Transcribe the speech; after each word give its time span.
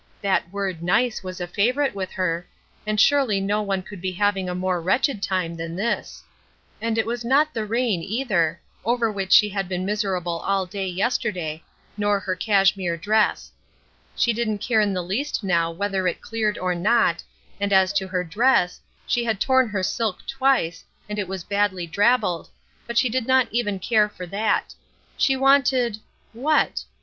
That 0.23 0.51
word 0.51 0.81
"nice" 0.81 1.21
was 1.23 1.39
a 1.39 1.45
favorite 1.45 1.93
with 1.93 2.09
her, 2.13 2.47
and 2.87 2.99
surely 2.99 3.39
no 3.39 3.61
one 3.61 3.83
could 3.83 4.01
be 4.01 4.11
having 4.13 4.49
a 4.49 4.55
more 4.55 4.81
wretched 4.81 5.21
time 5.21 5.55
than 5.55 5.75
this; 5.75 6.23
and 6.81 6.97
it 6.97 7.05
was 7.05 7.23
not 7.23 7.53
the 7.53 7.67
rain, 7.67 8.01
either, 8.01 8.59
over 8.83 9.11
which 9.11 9.31
she 9.31 9.47
had 9.49 9.69
been 9.69 9.85
miserable 9.85 10.39
all 10.39 10.65
day 10.65 10.87
yesterday, 10.87 11.61
nor 11.97 12.19
her 12.19 12.35
cashmere 12.35 12.97
dress; 12.97 13.51
she 14.15 14.33
didn't 14.33 14.57
care 14.57 14.81
in 14.81 14.91
the 14.93 15.03
least 15.03 15.43
now 15.43 15.69
whether 15.69 16.07
it 16.07 16.19
cleared 16.19 16.57
or 16.57 16.73
not; 16.73 17.21
and 17.59 17.71
as 17.71 17.93
to 17.93 18.07
her 18.07 18.23
dress, 18.23 18.81
she 19.05 19.23
had 19.23 19.39
torn 19.39 19.67
her 19.69 19.83
silk 19.83 20.25
twice, 20.25 20.83
and 21.07 21.19
it 21.19 21.27
was 21.27 21.45
sadly 21.47 21.85
drabbled, 21.85 22.49
but 22.87 22.97
she 22.97 23.07
did 23.07 23.27
not 23.27 23.47
even 23.51 23.77
care 23.77 24.09
for 24.09 24.25
that; 24.25 24.73
she 25.15 25.35
wanted 25.37 25.99
what? 26.33 26.83